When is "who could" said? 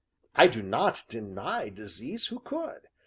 2.33-2.87